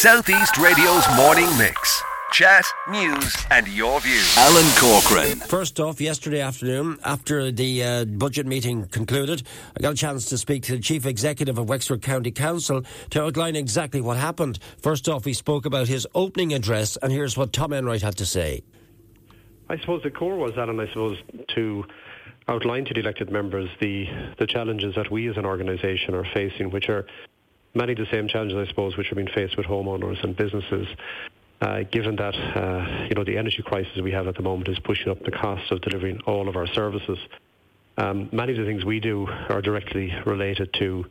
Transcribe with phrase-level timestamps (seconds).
[0.00, 2.02] Southeast Radio's morning mix.
[2.32, 4.34] Chat, news, and your views.
[4.38, 5.40] Alan Corcoran.
[5.40, 9.42] First off, yesterday afternoon, after the uh, budget meeting concluded,
[9.76, 13.22] I got a chance to speak to the Chief Executive of Wexford County Council to
[13.22, 14.58] outline exactly what happened.
[14.78, 18.24] First off, he spoke about his opening address, and here's what Tom Enright had to
[18.24, 18.62] say.
[19.68, 21.18] I suppose the core was, Alan, I suppose,
[21.56, 21.84] to
[22.48, 24.06] outline to the elected members the,
[24.38, 27.04] the challenges that we as an organisation are facing, which are
[27.74, 30.86] many of the same challenges, I suppose, which are being faced with homeowners and businesses.
[31.60, 34.78] Uh, given that uh, you know the energy crisis we have at the moment is
[34.78, 37.18] pushing up the cost of delivering all of our services,
[37.98, 41.04] um, many of the things we do are directly related to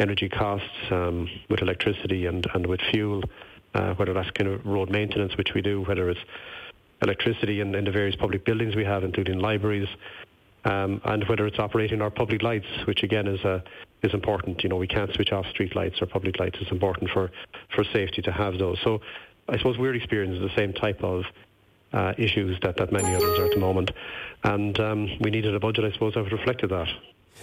[0.00, 3.22] energy costs um, with electricity and, and with fuel,
[3.74, 6.20] uh, whether that's kind of road maintenance, which we do, whether it's
[7.02, 9.88] electricity in, in the various public buildings we have, including libraries,
[10.64, 13.62] um, and whether it's operating our public lights, which again is a
[14.04, 14.62] is important.
[14.62, 16.58] You know, we can't switch off street lights or public lights.
[16.60, 17.30] It's important for,
[17.74, 18.78] for safety to have those.
[18.84, 19.00] So
[19.48, 21.24] I suppose we're experiencing the same type of
[21.92, 23.90] uh, issues that, that many others are at the moment.
[24.42, 26.88] And um, we needed a budget, I suppose, that reflected that.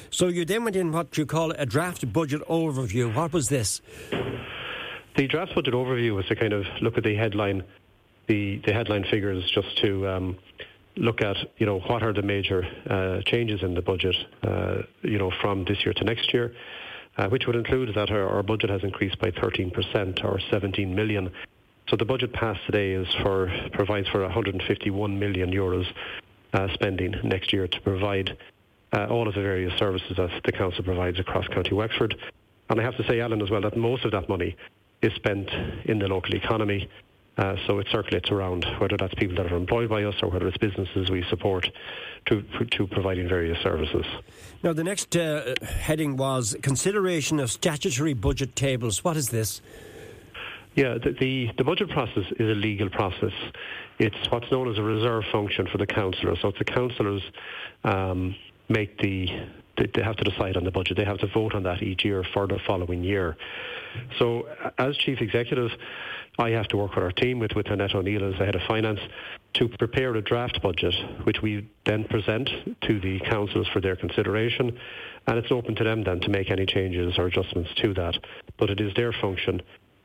[0.09, 3.13] So you then went in what you call a draft budget overview.
[3.13, 3.81] What was this?
[5.17, 7.63] The draft budget overview was to kind of look at the headline,
[8.27, 10.37] the, the headline figures, just to um,
[10.95, 15.17] look at you know what are the major uh, changes in the budget, uh, you
[15.17, 16.53] know from this year to next year,
[17.17, 21.31] uh, which would include that our, our, budget has increased by 13% or 17 million.
[21.89, 25.85] So the budget passed today is for provides for 151 million euros
[26.53, 28.37] uh, spending next year to provide
[28.93, 32.15] uh, all of the various services that the council provides across County Wexford.
[32.69, 34.55] And I have to say, Alan, as well, that most of that money
[35.01, 35.49] is spent
[35.85, 36.89] in the local economy.
[37.41, 40.47] Uh, so it circulates around, whether that's people that are employed by us or whether
[40.47, 41.67] it's businesses we support
[42.27, 44.05] to, to providing various services.
[44.61, 49.03] Now, the next uh, heading was consideration of statutory budget tables.
[49.03, 49.59] What is this?
[50.75, 53.33] Yeah, the, the, the, budget process is a legal process.
[53.97, 56.37] It's what's known as a reserve function for the councillors.
[56.43, 57.23] So it's the councillors
[57.83, 58.35] um,
[58.69, 59.27] make the,
[59.93, 60.97] they have to decide on the budget.
[60.97, 63.37] They have to vote on that each year for the following year.
[64.19, 64.47] So
[64.77, 65.71] as chief executive,
[66.39, 68.61] I have to work with our team, with, with Annette O'Neill as the head of
[68.67, 68.99] finance,
[69.55, 70.93] to prepare a draft budget,
[71.23, 72.49] which we then present
[72.81, 74.77] to the councils for their consideration.
[75.27, 78.17] And it's open to them then to make any changes or adjustments to that.
[78.57, 79.61] But it is their function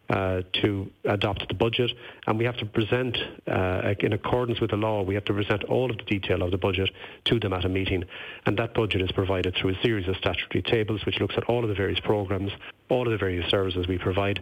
[0.08, 1.90] uh, to adopt the budget,
[2.26, 5.64] and we have to present, uh, in accordance with the law, we have to present
[5.64, 6.90] all of the detail of the budget
[7.24, 8.04] to them at a meeting,
[8.44, 11.62] and that budget is provided through a series of statutory tables which looks at all
[11.62, 12.52] of the various programmes,
[12.88, 14.40] all of the various services we provide,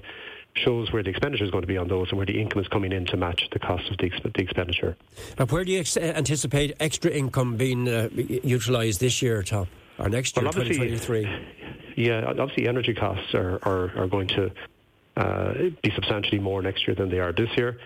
[0.54, 2.68] shows where the expenditure is going to be on those and where the income is
[2.68, 4.96] coming in to match the cost of the, the expenditure.
[5.38, 9.66] Now, where do you ex- anticipate extra income being uh, utilised this year, Tom,
[9.98, 11.28] or next year, well, 2023?
[11.96, 14.50] Yeah, obviously energy costs are, are, are going to
[15.16, 17.78] be substantially more next year than they are this year.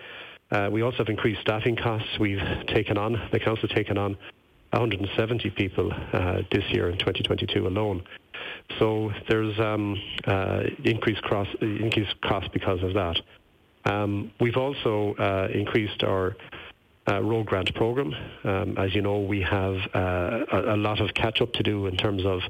[0.51, 2.09] Uh, we also have increased staffing costs.
[2.19, 4.17] We've taken on, the council taken on
[4.71, 8.03] 170 people uh, this year in 2022 alone.
[8.79, 9.97] So there's um,
[10.27, 13.21] uh, increased, cross, increased cost because of that.
[13.85, 16.37] Um, we've also uh, increased our
[17.11, 18.15] uh, road grant program.
[18.45, 21.87] Um, as you know, we have uh, a, a, lot of catch up to do
[21.87, 22.41] in terms of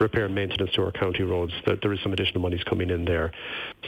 [0.00, 1.52] repair and maintenance to our county roads.
[1.66, 3.32] That there is some additional monies coming in there.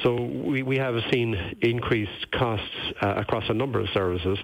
[0.03, 4.39] So we, we have seen increased costs uh, across a number of services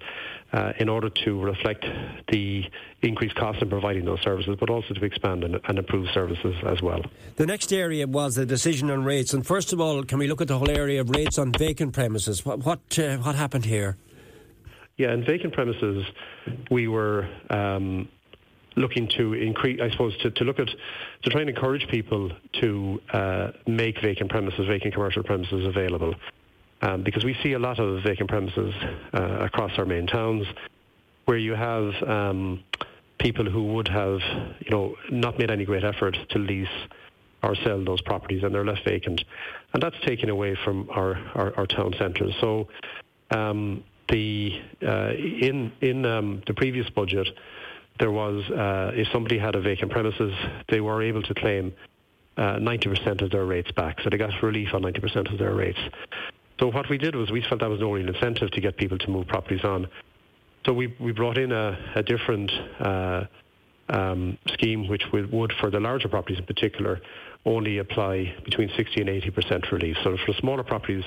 [0.52, 1.84] uh, in order to reflect
[2.32, 2.64] the
[3.02, 6.80] increased costs in providing those services, but also to expand and, and, improve services as
[6.80, 7.02] well.
[7.36, 9.34] The next area was the decision on rates.
[9.34, 11.92] And first of all, can we look at the whole area of rates on vacant
[11.92, 12.46] premises?
[12.46, 13.98] What what, uh, what happened here?
[14.96, 16.04] Yeah, in vacant premises,
[16.70, 18.08] we were um,
[18.78, 22.30] looking to increase, I suppose, to, to look at, to try and encourage people
[22.60, 26.14] to uh, make vacant premises, vacant commercial premises available.
[26.80, 28.72] Um, because we see a lot of vacant premises
[29.12, 30.46] uh, across our main towns
[31.24, 32.62] where you have um,
[33.18, 34.20] people who would have,
[34.60, 36.68] you know, not made any great effort to lease
[37.42, 39.22] or sell those properties and they're left vacant.
[39.72, 42.34] And that's taken away from our, our, our town centres.
[42.40, 42.68] So
[43.30, 47.28] um, the, uh, in, in um, the previous budget,
[47.98, 50.32] there was, uh, if somebody had a vacant premises,
[50.68, 51.72] they were able to claim
[52.36, 54.00] uh, 90% of their rates back.
[54.02, 55.78] So they got relief on 90% of their rates.
[56.60, 58.98] So what we did was we felt that was no real incentive to get people
[58.98, 59.88] to move properties on.
[60.66, 62.50] So we, we brought in a, a different
[62.80, 63.24] uh,
[63.88, 67.00] um, scheme which would, would, for the larger properties in particular,
[67.44, 69.96] only apply between 60 and 80% relief.
[70.02, 71.04] So for smaller properties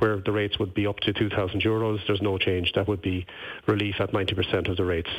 [0.00, 2.72] where the rates would be up to 2,000 euros, there's no change.
[2.72, 3.26] That would be
[3.66, 5.10] relief at 90% of the rates.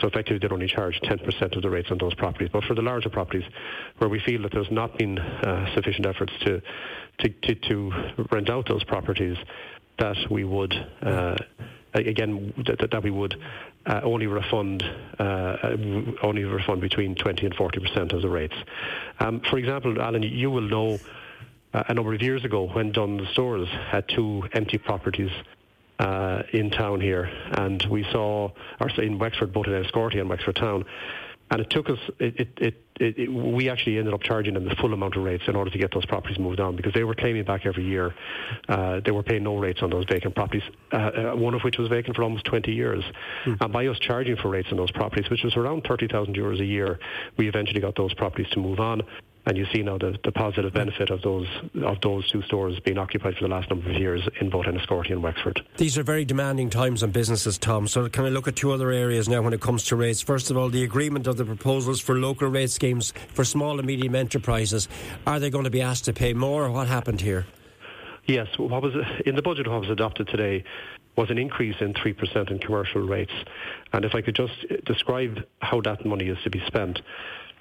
[0.00, 2.48] So effectively, they'd only charge 10% of the rates on those properties.
[2.52, 3.44] But for the larger properties,
[3.98, 6.62] where we feel that there's not been uh, sufficient efforts to,
[7.18, 7.92] to, to, to,
[8.30, 9.36] rent out those properties,
[9.98, 10.74] that we would.
[11.02, 11.36] Uh,
[11.94, 13.34] again, that, that we would
[13.86, 14.84] uh, only refund
[15.18, 15.56] uh,
[16.22, 18.54] only refund between 20 and 40 percent of the rates.
[19.18, 20.98] Um, for example, Alan, you will know
[21.74, 25.30] uh, a number of years ago when Dunnes Stores had two empty properties
[25.98, 28.50] uh, in town here, and we saw,
[28.80, 30.84] or in Wexford, both in Enniscorthy and Wexford Town,
[31.50, 34.76] and it took us, it, it, it, it, we actually ended up charging them the
[34.76, 37.14] full amount of rates in order to get those properties moved on because they were
[37.14, 38.14] claiming back every year.
[38.68, 40.62] Uh, they were paying no rates on those vacant properties,
[40.92, 43.02] uh, uh, one of which was vacant for almost 20 years.
[43.46, 43.62] Mm.
[43.62, 46.66] And by us charging for rates on those properties, which was around 30,000 euros a
[46.66, 46.98] year,
[47.38, 49.02] we eventually got those properties to move on
[49.48, 51.48] and you see now the, the positive benefit of those
[51.82, 55.10] of those two stores being occupied for the last number of years in both Enniscorthy
[55.10, 55.64] and Wexford.
[55.78, 57.88] These are very demanding times on businesses, Tom.
[57.88, 60.20] So can I look at two other areas now when it comes to rates?
[60.20, 63.86] First of all, the agreement of the proposals for local rate schemes for small and
[63.86, 64.86] medium enterprises.
[65.26, 67.46] Are they going to be asked to pay more, or what happened here?
[68.26, 68.92] Yes, what was
[69.24, 70.62] in the budget what was adopted today
[71.16, 73.32] was an increase in 3% in commercial rates.
[73.94, 77.00] And if I could just describe how that money is to be spent.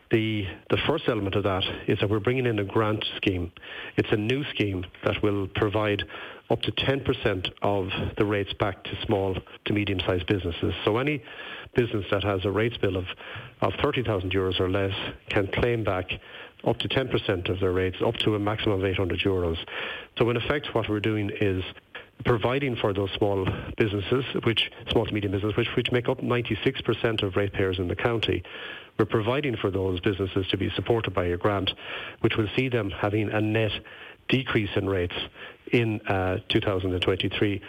[0.10, 3.52] The, the first element of that is that we're bringing in a grant scheme.
[3.98, 6.04] It's a new scheme that will provide
[6.50, 10.74] up to 10% of the rates back to small to medium-sized businesses.
[10.86, 11.22] So any
[11.76, 13.06] business that has a rates bill of,
[13.62, 14.94] of 30,000 euros or less
[15.30, 16.10] can claim back
[16.66, 19.58] up to 10% of their rates, up to a maximum of 800 euros.
[20.18, 21.64] So in effect, what we're doing is
[22.26, 23.48] providing for those small
[23.78, 27.96] businesses, which small to medium businesses, which, which make up 96% of ratepayers in the
[27.96, 28.44] county,
[28.98, 31.72] we're providing for those businesses to be supported by a grant,
[32.22, 33.72] which will see them having a net
[34.28, 35.16] decrease in rates
[35.72, 37.62] in uh, 2023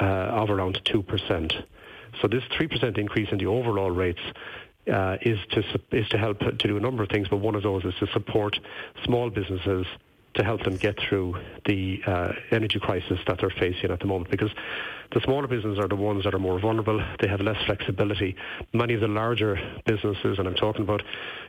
[0.00, 1.64] uh, of around 2%.
[2.20, 4.20] So this 3% increase in the overall rates
[4.90, 5.62] uh, is to
[5.92, 8.06] is to help to do a number of things, but one of those is to
[8.12, 8.58] support
[9.04, 9.86] small businesses
[10.34, 11.36] to help them get through
[11.66, 14.30] the uh, energy crisis that they're facing at the moment.
[14.30, 14.50] Because
[15.12, 17.02] the smaller businesses are the ones that are more vulnerable.
[17.20, 18.36] They have less flexibility.
[18.72, 21.02] Many of the larger businesses, and I'm talking about,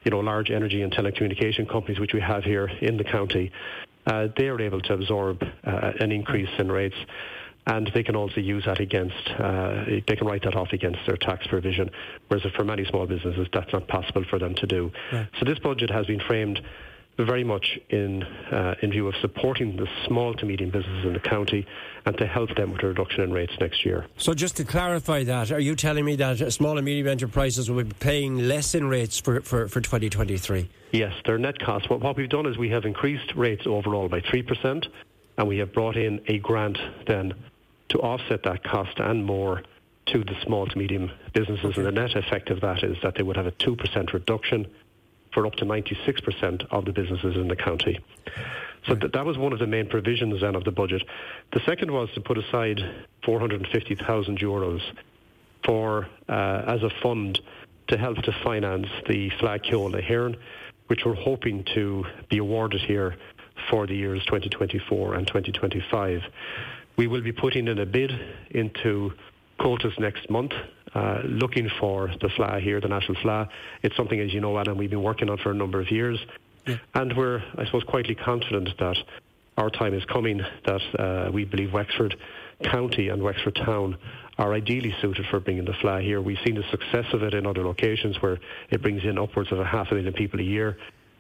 [0.04, 3.52] you know, large energy and telecommunication companies, which we have here in the county,
[4.08, 6.96] uh, they are able to absorb uh, an increase in rates
[7.68, 11.18] and they can also use that against, uh, they can write that off against their
[11.18, 11.90] tax provision,
[12.28, 14.92] whereas for many small businesses that's not possible for them to do.
[15.12, 15.28] Right.
[15.38, 16.62] So this budget has been framed
[17.26, 21.20] very much in uh, in view of supporting the small to medium businesses in the
[21.20, 21.66] county
[22.06, 24.06] and to help them with a reduction in rates next year.
[24.18, 27.84] So, just to clarify that, are you telling me that small and medium enterprises will
[27.84, 30.70] be paying less in rates for, for, for 2023?
[30.92, 31.90] Yes, their net cost.
[31.90, 34.88] What, what we've done is we have increased rates overall by 3%,
[35.38, 37.34] and we have brought in a grant then
[37.90, 39.64] to offset that cost and more
[40.08, 41.66] to the small to medium businesses.
[41.66, 41.82] Okay.
[41.82, 44.68] And the net effect of that is that they would have a 2% reduction
[45.40, 47.98] for up to 96% of the businesses in the county.
[48.88, 51.02] So th- that was one of the main provisions then of the budget.
[51.54, 52.82] The second was to put aside
[53.24, 54.82] 450,000 euros
[55.64, 57.40] for uh, as a fund
[57.88, 60.38] to help to finance the Fleadh Cheoil Éireann,
[60.88, 63.16] which we're hoping to be awarded here
[63.70, 66.22] for the years 2024 and 2025.
[66.98, 68.12] We will be putting in a bid
[68.50, 69.14] into
[69.58, 70.52] Comhaltas next month
[70.94, 73.50] uh, looking for the Fleadh here, the national Fleadh.
[73.84, 76.20] It's something, as you know, Adam, we've been working on for a number of years.
[76.66, 76.78] Yeah.
[76.94, 78.98] And we're, I suppose, quietly confident that
[79.58, 82.16] our time is coming, that uh, we believe Wexford
[82.64, 83.98] County and Wexford Town
[84.38, 86.22] are ideally suited for bringing the Fleadh here.
[86.22, 89.60] We've seen the success of it in other locations where it brings in upwards of
[89.60, 90.78] a half a million people a year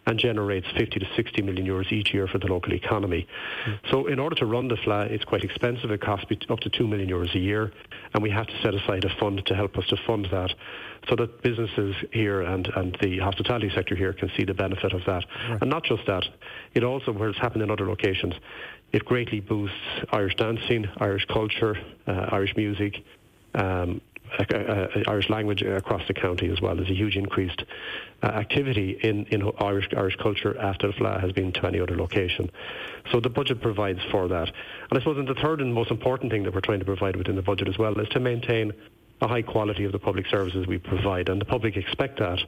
[0.10, 3.28] and generates 50 to 60 million euros each year for the local economy.
[3.66, 3.80] Mm.
[3.92, 5.92] So in order to run the Fleadh, it's quite expensive.
[5.92, 7.72] It costs up to 2 million euros a year,
[8.14, 10.52] and we have to set aside a fund to help us to fund that
[11.08, 15.02] so that businesses here and, and the hospitality sector here can see the benefit of
[15.06, 15.26] that.
[15.48, 15.62] Right.
[15.62, 16.26] And not just that,
[16.74, 18.34] it also, where it's happened in other locations,
[18.92, 19.78] it greatly boosts
[20.12, 22.96] Irish dancing, Irish culture, uh, Irish music,
[23.54, 24.02] um,
[25.08, 26.76] Irish language across the county as well.
[26.76, 27.64] There's a huge increased
[28.24, 31.98] uh, activity in, in Irish Irish culture after the Fleadh has been to any other
[31.98, 32.50] location.
[33.12, 34.48] So the budget provides for that.
[34.48, 37.36] And I suppose the third and most important thing that we're trying to provide within
[37.36, 38.74] the budget as well is to maintain
[39.22, 42.40] a high quality of the public services we provide, and the public expect that.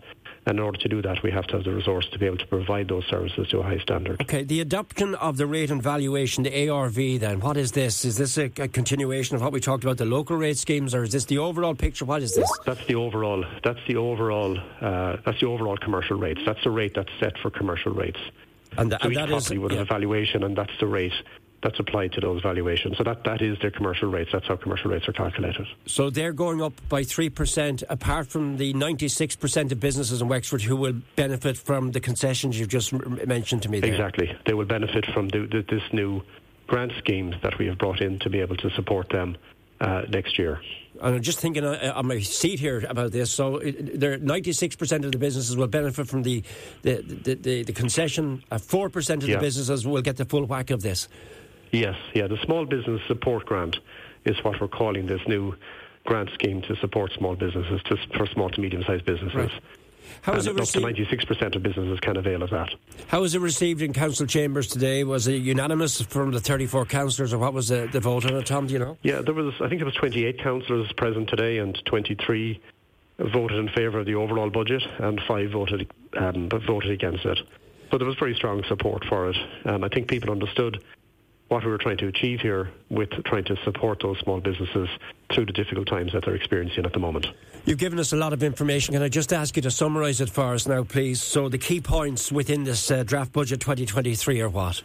[0.46, 2.38] And in order to do that, we have to have the resource to be able
[2.38, 4.22] to provide those services to a high standard.
[4.22, 8.06] Okay, the adoption of the rate and valuation, the ARV, then, what is this?
[8.06, 11.04] Is this a, a continuation of what we talked about, the local rate schemes, or
[11.04, 12.06] is this the overall picture?
[12.06, 12.50] What is this?
[12.66, 13.46] That's the overall.
[13.64, 14.58] That's the overall.
[14.80, 16.42] Uh, that's the overall commercial rates.
[16.46, 18.20] That's the rate that's set for commercial rates.
[18.78, 19.80] And, th- so and each property is, would yeah.
[19.80, 21.14] have a valuation, and that's the rate
[21.64, 22.98] that's applied to those valuations.
[22.98, 24.32] So that, that is their commercial rates.
[24.34, 25.68] That's how commercial rates are calculated.
[25.86, 30.76] So they're going up by 3%, apart from the 96% of businesses in Wexford who
[30.76, 33.92] will benefit from the concessions you've just mentioned to me there.
[33.92, 34.36] Exactly.
[34.46, 36.22] They will benefit from the, the, this new
[36.68, 39.38] grant scheme that we have brought in to be able to support them
[39.82, 40.62] uh, next year.
[41.02, 43.32] And I'm just thinking uh, on my seat here about this.
[43.32, 46.44] So, there, 96% of the businesses will benefit from the
[46.84, 48.44] the, the, the, the concession.
[48.52, 49.36] Uh, 4% of yeah.
[49.36, 51.08] the businesses will get the full whack of this.
[51.72, 52.28] Yes, yeah.
[52.28, 53.78] The small business support grant
[54.26, 55.56] is what we're calling this new
[56.06, 59.36] grant scheme to support small businesses, to, for small to medium-sized businesses.
[59.36, 59.62] Right.
[60.22, 60.86] How was it received?
[60.86, 62.70] Up to 96% of businesses can avail of that.
[63.08, 65.04] How was it received in council chambers today?
[65.04, 68.46] Was it unanimous from the 34 councillors, or what was the, the vote on it,
[68.46, 68.68] Tom?
[68.68, 68.98] Do you know?
[69.04, 69.54] Yeah, there was.
[69.62, 72.60] I think there was 28 councillors present today, and 23
[73.20, 77.40] voted in favour of the overall budget, and five voted um, voted against it.
[77.90, 79.38] But there was very strong support for it.
[79.66, 80.84] Um, I think people understood
[81.52, 84.88] what we were trying to achieve here with trying to support those small businesses
[85.34, 87.28] through the difficult times that they're experiencing at the moment.
[87.66, 88.94] You've given us a lot of information.
[88.94, 91.22] Can I just ask you to summarise it for us now, please?
[91.22, 94.82] So, the key points within this uh, draft budget 2023 are what?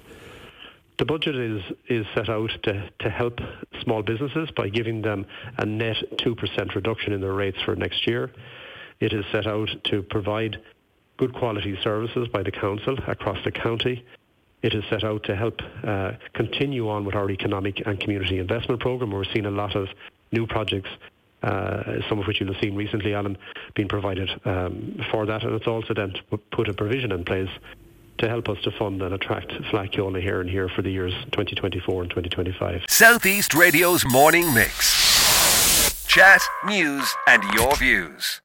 [0.98, 3.38] The budget is, is set out to, to help
[3.82, 5.24] small businesses by giving them
[5.58, 8.32] a net 2% reduction in their rates for next year.
[8.98, 10.60] It is set out to provide
[11.16, 14.04] good quality services by the council across the county
[14.62, 18.80] it is set out to help uh, continue on with our economic and community investment
[18.80, 19.10] programme.
[19.10, 19.88] We're seeing a lot of
[20.32, 20.90] new projects,
[21.42, 23.36] uh, some of which you'll have seen recently, Alan,
[23.74, 25.42] being provided um, for that.
[25.44, 26.14] And it's also then
[26.50, 27.50] put a provision in place
[28.18, 32.02] to help us to fund and attract Fleadh here and here for the years 2024
[32.02, 32.84] and 2025.
[32.88, 36.06] Southeast Radio's morning mix.
[36.06, 38.40] Chat, news, and your views.